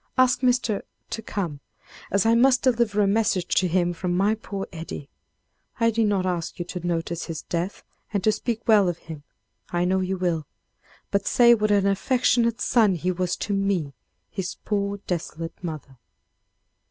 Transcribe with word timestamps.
Ask 0.17 0.39
Mr.—— 0.41 0.81
to 1.11 1.21
come, 1.21 1.59
as 2.09 2.25
I 2.25 2.33
must 2.33 2.63
deliver 2.63 3.01
a 3.01 3.07
message 3.07 3.53
to 3.53 3.67
him 3.67 3.93
from 3.93 4.17
my 4.17 4.33
poor 4.33 4.67
Eddie.... 4.73 5.09
I 5.79 5.91
need 5.91 6.05
not 6.07 6.25
ask 6.25 6.57
you 6.57 6.65
to 6.65 6.79
notice 6.79 7.25
his 7.25 7.43
death 7.43 7.83
and 8.11 8.23
to 8.23 8.31
speak 8.31 8.67
well 8.67 8.89
of 8.89 8.97
him. 8.97 9.21
I 9.69 9.85
know 9.85 9.99
you 9.99 10.17
will. 10.17 10.47
But 11.11 11.27
say 11.27 11.53
what 11.53 11.69
an 11.69 11.85
affectionate 11.85 12.61
son 12.61 12.95
he 12.95 13.11
was 13.11 13.35
to 13.35 13.53
me, 13.53 13.93
his 14.31 14.55
poor 14.65 14.97
desolate 15.05 15.63
mother..." 15.63 15.99